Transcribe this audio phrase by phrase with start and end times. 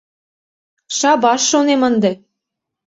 [0.97, 2.11] Шабаш, шонем, ынде.